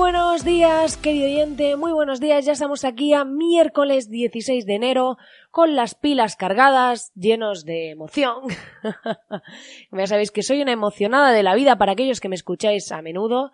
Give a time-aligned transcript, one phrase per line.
[0.00, 2.46] Buenos días, querido oyente, muy buenos días.
[2.46, 5.18] Ya estamos aquí a miércoles 16 de enero
[5.50, 8.44] con las pilas cargadas, llenos de emoción.
[9.92, 13.02] ya sabéis que soy una emocionada de la vida para aquellos que me escucháis a
[13.02, 13.50] menudo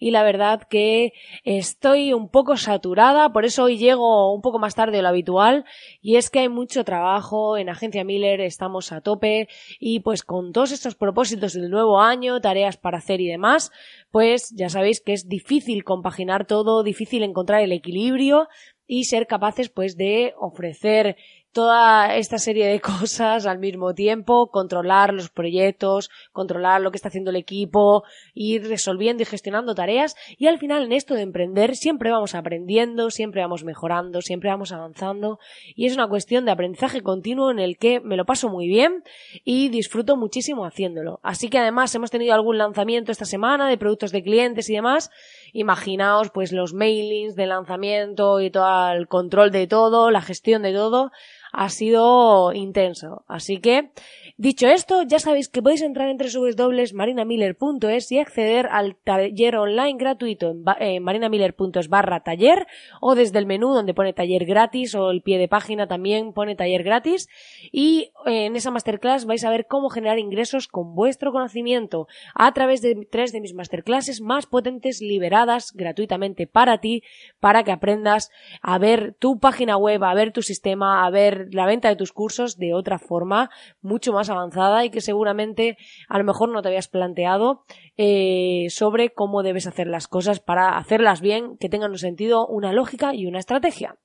[0.00, 1.12] y la verdad que
[1.44, 5.66] estoy un poco saturada, por eso hoy llego un poco más tarde de lo habitual
[6.00, 10.52] y es que hay mucho trabajo en Agencia Miller, estamos a tope y pues con
[10.52, 13.70] todos estos propósitos del nuevo año, tareas para hacer y demás,
[14.10, 18.48] pues ya sabéis que es difícil compaginar todo, difícil encontrar el equilibrio
[18.86, 21.16] y ser capaces pues de ofrecer
[21.52, 27.08] toda esta serie de cosas al mismo tiempo, controlar los proyectos, controlar lo que está
[27.08, 31.76] haciendo el equipo, ir resolviendo y gestionando tareas y al final en esto de emprender
[31.76, 35.38] siempre vamos aprendiendo, siempre vamos mejorando, siempre vamos avanzando
[35.74, 39.02] y es una cuestión de aprendizaje continuo en el que me lo paso muy bien
[39.44, 41.20] y disfruto muchísimo haciéndolo.
[41.22, 45.10] Así que además hemos tenido algún lanzamiento esta semana de productos de clientes y demás.
[45.52, 50.72] Imaginaos pues los mailings de lanzamiento y todo el control de todo, la gestión de
[50.72, 51.10] todo
[51.52, 53.24] ha sido intenso.
[53.26, 53.90] Así que,
[54.36, 60.54] dicho esto, ya sabéis que podéis entrar en www.marinamiller.es y acceder al taller online gratuito
[60.78, 62.66] en, marinamiller.es barra taller
[63.00, 66.56] o desde el menú donde pone taller gratis o el pie de página también pone
[66.56, 67.28] taller gratis
[67.72, 72.52] y eh, en esa masterclass vais a ver cómo generar ingresos con vuestro conocimiento a
[72.52, 77.02] través de tres de mis masterclasses más potentes liberadas gratuitamente para ti
[77.40, 78.30] para que aprendas
[78.62, 82.12] a ver tu página web, a ver tu sistema, a ver la venta de tus
[82.12, 85.76] cursos de otra forma mucho más avanzada y que seguramente
[86.08, 87.64] a lo mejor no te habías planteado
[87.96, 92.72] eh, sobre cómo debes hacer las cosas para hacerlas bien, que tengan un sentido, una
[92.72, 93.96] lógica y una estrategia.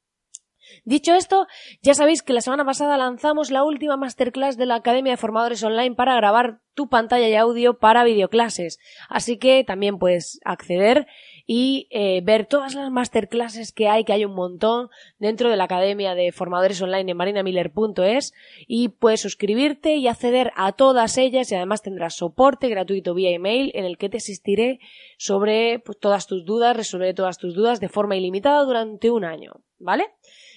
[0.84, 1.48] Dicho esto,
[1.82, 5.64] ya sabéis que la semana pasada lanzamos la última masterclass de la Academia de Formadores
[5.64, 8.80] Online para grabar tu pantalla y audio para videoclases.
[9.10, 11.08] Así que también puedes acceder
[11.46, 14.90] y eh, ver todas las masterclasses que hay, que hay un montón
[15.20, 18.34] dentro de la Academia de Formadores Online en marinamiller.es
[18.68, 23.72] y puedes suscribirte y acceder a todas ellas y además tendrás soporte gratuito vía email
[23.76, 24.80] en el que te asistiré
[25.18, 29.62] sobre pues, todas tus dudas, resolveré todas tus dudas de forma ilimitada durante un año,
[29.78, 30.06] ¿vale?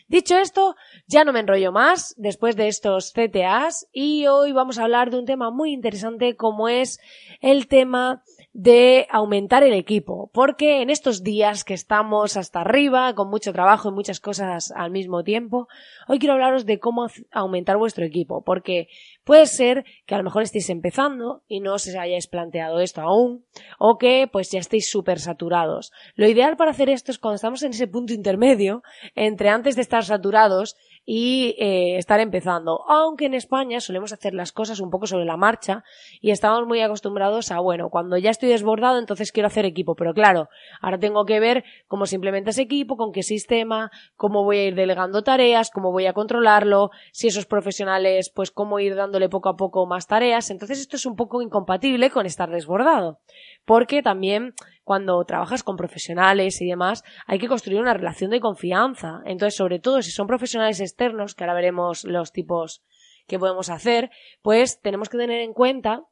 [0.08, 0.74] Dicho esto,
[1.06, 5.18] ya no me enrollo más después de estos CTAs y hoy vamos a hablar de
[5.18, 6.98] un tema muy interesante como es
[7.42, 8.22] el tema
[8.58, 13.88] de aumentar el equipo, porque en estos días que estamos hasta arriba, con mucho trabajo
[13.88, 15.68] y muchas cosas al mismo tiempo,
[16.08, 18.88] hoy quiero hablaros de cómo aumentar vuestro equipo, porque
[19.22, 23.44] puede ser que a lo mejor estéis empezando y no os hayáis planteado esto aún,
[23.78, 25.92] o que pues ya estéis súper saturados.
[26.16, 28.82] Lo ideal para hacer esto es cuando estamos en ese punto intermedio,
[29.14, 30.74] entre antes de estar saturados
[31.10, 32.84] y eh, estar empezando.
[32.86, 35.82] Aunque en España solemos hacer las cosas un poco sobre la marcha
[36.20, 39.94] y estamos muy acostumbrados a, bueno, cuando ya estoy desbordado, entonces quiero hacer equipo.
[39.94, 40.50] Pero claro,
[40.82, 44.64] ahora tengo que ver cómo se implementa ese equipo, con qué sistema, cómo voy a
[44.66, 49.48] ir delegando tareas, cómo voy a controlarlo, si esos profesionales, pues cómo ir dándole poco
[49.48, 50.50] a poco más tareas.
[50.50, 53.18] Entonces esto es un poco incompatible con estar desbordado.
[53.64, 54.52] Porque también
[54.88, 59.20] cuando trabajas con profesionales y demás, hay que construir una relación de confianza.
[59.26, 62.82] Entonces, sobre todo si son profesionales externos, que ahora veremos los tipos
[63.26, 64.08] que podemos hacer,
[64.40, 66.04] pues tenemos que tener en cuenta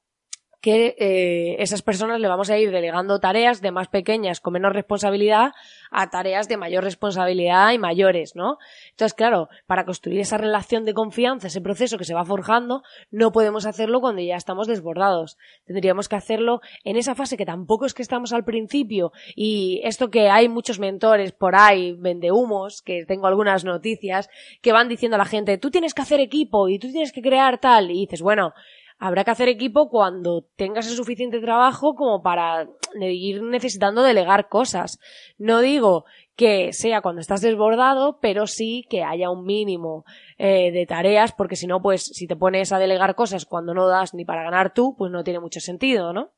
[0.61, 4.73] que eh, esas personas le vamos a ir delegando tareas de más pequeñas con menos
[4.73, 5.53] responsabilidad
[5.91, 8.59] a tareas de mayor responsabilidad y mayores, ¿no?
[8.91, 13.33] Entonces, claro, para construir esa relación de confianza, ese proceso que se va forjando, no
[13.33, 15.39] podemos hacerlo cuando ya estamos desbordados.
[15.65, 20.11] Tendríamos que hacerlo en esa fase que tampoco es que estamos al principio y esto
[20.11, 24.29] que hay muchos mentores por ahí, vende humos, que tengo algunas noticias,
[24.63, 27.23] que van diciendo a la gente, tú tienes que hacer equipo y tú tienes que
[27.23, 28.53] crear tal, y dices, bueno,
[28.99, 32.69] habrá que hacer equipo cuando tengas el suficiente trabajo como para
[33.01, 34.99] ir necesitando delegar cosas.
[35.39, 36.05] No digo
[36.35, 40.05] que sea cuando estás desbordado, pero sí que haya un mínimo
[40.39, 43.87] eh, de tareas, porque si no, pues si te pones a delegar cosas cuando no
[43.89, 46.33] das ni para ganar tú, pues no tiene mucho sentido, ¿no?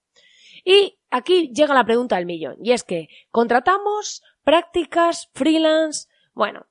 [0.65, 6.09] Y aquí llega la pregunta del millón, y es que, ¿contratamos prácticas freelance?
[6.33, 6.67] Bueno,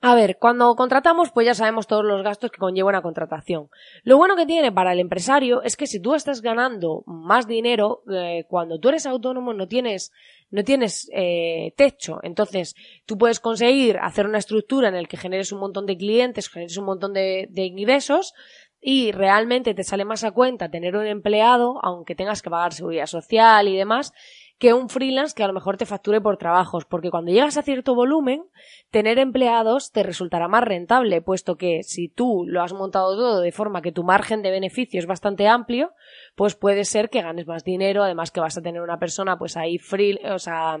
[0.00, 3.68] A ver, cuando contratamos, pues ya sabemos todos los gastos que conlleva una contratación.
[4.04, 8.02] Lo bueno que tiene para el empresario es que si tú estás ganando más dinero,
[8.08, 10.12] eh, cuando tú eres autónomo no tienes,
[10.50, 12.20] no tienes eh, techo.
[12.22, 16.48] Entonces, tú puedes conseguir hacer una estructura en la que generes un montón de clientes,
[16.48, 18.34] generes un montón de, de ingresos,
[18.80, 23.06] y realmente te sale más a cuenta tener un empleado, aunque tengas que pagar seguridad
[23.06, 24.12] social y demás,
[24.58, 27.62] que un freelance que a lo mejor te facture por trabajos, porque cuando llegas a
[27.62, 28.42] cierto volumen,
[28.90, 33.52] tener empleados te resultará más rentable, puesto que si tú lo has montado todo de
[33.52, 35.92] forma que tu margen de beneficio es bastante amplio,
[36.34, 39.56] pues puede ser que ganes más dinero, además que vas a tener una persona pues
[39.56, 40.76] ahí free, o sea,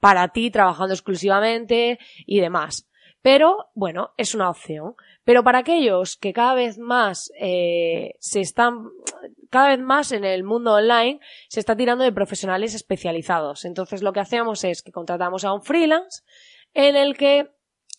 [0.00, 2.88] para ti trabajando exclusivamente y demás.
[3.26, 4.94] Pero, bueno, es una opción.
[5.24, 8.90] Pero para aquellos que cada vez más eh, se están,
[9.50, 11.18] cada vez más en el mundo online
[11.48, 13.64] se está tirando de profesionales especializados.
[13.64, 16.22] Entonces lo que hacemos es que contratamos a un freelance
[16.72, 17.50] en el que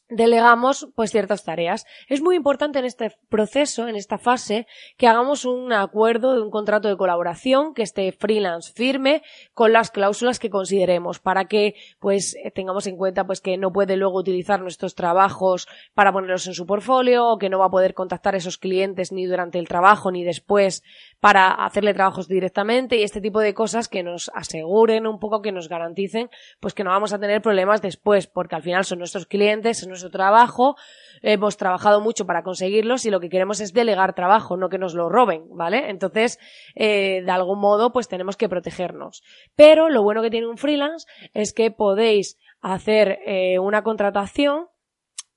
[0.09, 1.85] delegamos pues ciertas tareas.
[2.07, 4.67] Es muy importante en este proceso, en esta fase,
[4.97, 9.21] que hagamos un acuerdo de un contrato de colaboración que esté freelance firme
[9.53, 13.97] con las cláusulas que consideremos para que pues tengamos en cuenta pues que no puede
[13.97, 17.93] luego utilizar nuestros trabajos para ponerlos en su portfolio o que no va a poder
[17.93, 20.83] contactar a esos clientes ni durante el trabajo ni después
[21.19, 25.51] para hacerle trabajos directamente y este tipo de cosas que nos aseguren un poco que
[25.51, 26.29] nos garanticen
[26.59, 29.89] pues que no vamos a tener problemas después porque al final son nuestros clientes, son
[29.89, 30.75] nuestro trabajo,
[31.21, 34.93] hemos trabajado mucho para conseguirlos y lo que queremos es delegar trabajo, no que nos
[34.93, 35.89] lo roben, ¿vale?
[35.89, 36.39] Entonces,
[36.75, 39.23] eh, de algún modo, pues tenemos que protegernos.
[39.55, 44.67] Pero lo bueno que tiene un freelance es que podéis hacer eh, una contratación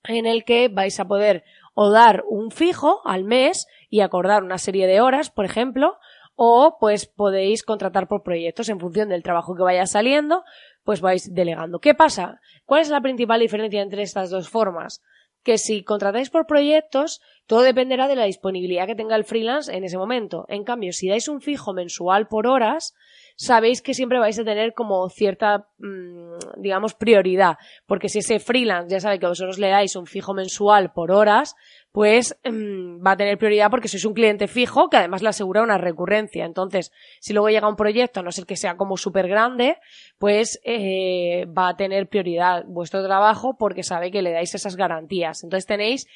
[0.05, 1.44] en el que vais a poder
[1.75, 5.99] o dar un fijo al mes y acordar una serie de horas, por ejemplo,
[6.37, 10.43] o pues podéis contratar por proyectos en función del trabajo que vaya saliendo,
[10.85, 11.81] pues vais delegando.
[11.81, 12.41] ¿Qué pasa?
[12.65, 15.03] ¿Cuál es la principal diferencia entre estas dos formas?
[15.43, 19.85] Que si contratáis por proyectos, todo dependerá de la disponibilidad que tenga el freelance en
[19.85, 20.47] ese momento.
[20.49, 22.95] En cambio, si dais un fijo mensual por horas,
[23.37, 27.57] sabéis que siempre vais a tener como cierta, mm, digamos, prioridad.
[27.87, 31.57] Porque si ese freelance ya sabe que vosotros le dais un fijo mensual por horas,
[31.93, 35.63] pues mm, va a tener prioridad porque sois un cliente fijo que además le asegura
[35.63, 36.45] una recurrencia.
[36.45, 39.79] Entonces, si luego llega un proyecto, a no ser que sea como súper grande,
[40.19, 45.43] pues eh, va a tener prioridad vuestro trabajo porque sabe que le dais esas garantías.
[45.43, 46.07] Entonces tenéis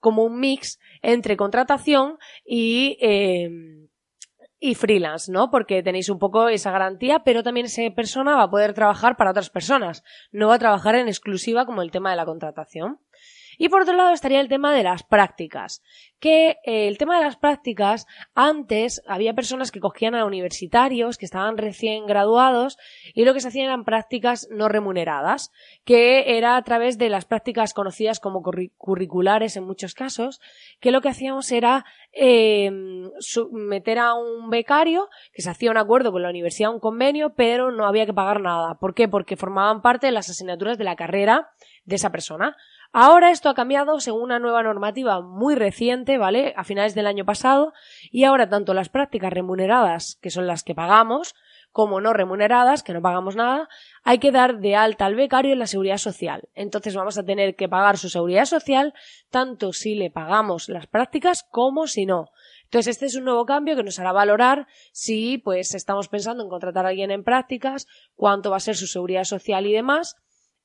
[0.00, 3.48] como un mix entre contratación y eh,
[4.64, 5.50] y freelance, ¿no?
[5.50, 9.32] Porque tenéis un poco esa garantía, pero también esa persona va a poder trabajar para
[9.32, 10.04] otras personas.
[10.30, 13.00] No va a trabajar en exclusiva como el tema de la contratación.
[13.62, 15.84] Y por otro lado estaría el tema de las prácticas,
[16.18, 21.26] que eh, el tema de las prácticas, antes había personas que cogían a universitarios que
[21.26, 22.76] estaban recién graduados
[23.14, 25.52] y lo que se hacían eran prácticas no remuneradas,
[25.84, 28.42] que era a través de las prácticas conocidas como
[28.78, 30.40] curriculares en muchos casos,
[30.80, 32.68] que lo que hacíamos era eh,
[33.52, 37.70] meter a un becario, que se hacía un acuerdo con la universidad, un convenio, pero
[37.70, 38.76] no había que pagar nada.
[38.80, 39.06] ¿Por qué?
[39.06, 41.50] Porque formaban parte de las asignaturas de la carrera
[41.84, 42.56] de esa persona.
[42.94, 46.52] Ahora esto ha cambiado según una nueva normativa muy reciente, ¿vale?
[46.58, 47.72] A finales del año pasado,
[48.10, 51.34] y ahora tanto las prácticas remuneradas, que son las que pagamos,
[51.70, 53.70] como no remuneradas, que no pagamos nada,
[54.04, 56.50] hay que dar de alta al becario en la seguridad social.
[56.54, 58.92] Entonces vamos a tener que pagar su seguridad social
[59.30, 62.26] tanto si le pagamos las prácticas como si no.
[62.64, 66.50] Entonces este es un nuevo cambio que nos hará valorar si pues estamos pensando en
[66.50, 67.86] contratar a alguien en prácticas,
[68.16, 70.16] cuánto va a ser su seguridad social y demás,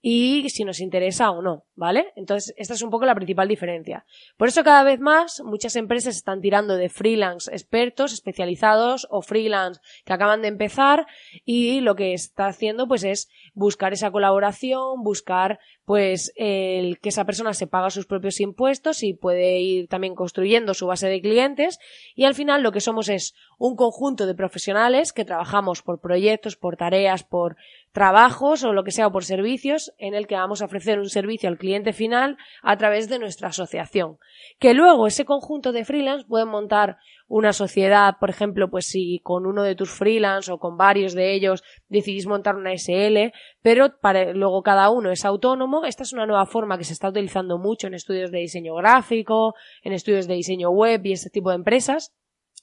[0.02, 2.12] y si nos interesa o no, ¿vale?
[2.16, 4.06] Entonces, esta es un poco la principal diferencia.
[4.36, 9.80] Por eso cada vez más muchas empresas están tirando de freelance expertos, especializados o freelance
[10.04, 11.06] que acaban de empezar
[11.46, 17.26] y lo que está haciendo pues es buscar esa colaboración, buscar pues el que esa
[17.26, 21.80] persona se paga sus propios impuestos y puede ir también construyendo su base de clientes
[22.16, 26.58] y al final lo que somos es un conjunto de profesionales que trabajamos por proyectos,
[26.58, 27.56] por tareas, por
[27.92, 31.10] trabajos o lo que sea o por servicios en el que vamos a ofrecer un
[31.10, 34.18] servicio al cliente final a través de nuestra asociación.
[34.60, 36.98] Que luego ese conjunto de freelance pueden montar
[37.28, 41.34] una sociedad, por ejemplo, pues si con uno de tus freelance o con varios de
[41.34, 45.86] ellos decidís montar una SL, pero para, luego cada uno es autónomo.
[45.86, 49.56] Esta es una nueva forma que se está utilizando mucho en estudios de diseño gráfico,
[49.84, 52.14] en estudios de diseño web y este tipo de empresas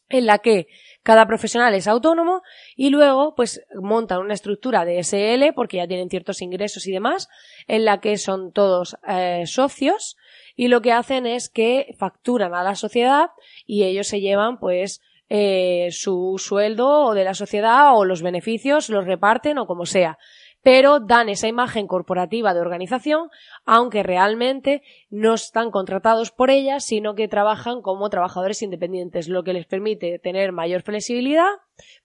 [0.08, 0.66] en la que
[1.02, 2.42] cada profesional es autónomo
[2.76, 7.28] y luego pues montan una estructura de SL porque ya tienen ciertos ingresos y demás
[7.66, 10.16] en la que son todos eh, socios
[10.56, 13.30] y lo que hacen es que facturan a la sociedad
[13.66, 18.90] y ellos se llevan pues eh, su sueldo o de la sociedad o los beneficios
[18.90, 20.18] los reparten o como sea
[20.64, 23.28] pero dan esa imagen corporativa de organización,
[23.66, 29.52] aunque realmente no están contratados por ellas, sino que trabajan como trabajadores independientes, lo que
[29.52, 31.50] les permite tener mayor flexibilidad,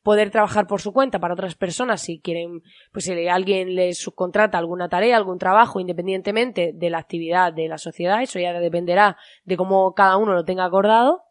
[0.03, 2.61] poder trabajar por su cuenta para otras personas si quieren,
[2.91, 7.77] pues si alguien les subcontrata alguna tarea, algún trabajo, independientemente de la actividad de la
[7.77, 11.23] sociedad, eso ya dependerá de cómo cada uno lo tenga acordado,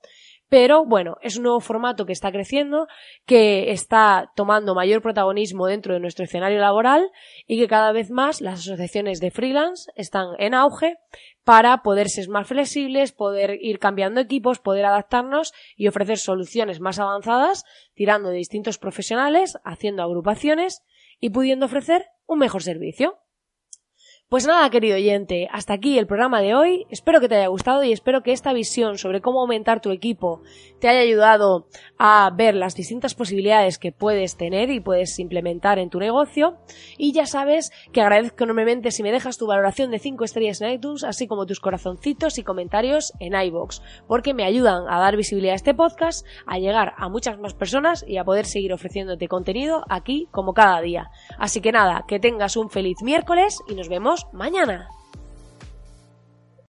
[0.49, 2.89] pero bueno, es un nuevo formato que está creciendo,
[3.27, 7.11] que está tomando mayor protagonismo dentro de nuestro escenario laboral
[7.47, 10.97] y que cada vez más las asociaciones de freelance están en auge
[11.45, 16.99] para poder ser más flexibles, poder ir cambiando equipos, poder adaptarnos y ofrecer soluciones más
[16.99, 17.65] avanzadas,
[17.95, 20.83] tirando de distintos profesionales, haciendo agrupaciones
[21.21, 23.19] y pudiendo ofrecer un mejor servicio.
[24.31, 26.87] Pues nada, querido oyente, hasta aquí el programa de hoy.
[26.91, 30.43] Espero que te haya gustado y espero que esta visión sobre cómo aumentar tu equipo
[30.81, 31.67] te haya ayudado
[31.99, 36.59] a ver las distintas posibilidades que puedes tener y puedes implementar en tu negocio.
[36.99, 40.73] Y ya sabes que agradezco enormemente si me dejas tu valoración de 5 estrellas en
[40.73, 45.55] iTunes, así como tus corazoncitos y comentarios en iBox, porque me ayudan a dar visibilidad
[45.55, 49.85] a este podcast, a llegar a muchas más personas y a poder seguir ofreciéndote contenido
[49.89, 51.11] aquí como cada día.
[51.39, 54.89] Así que nada, que tengas un feliz miércoles y nos vemos mañana.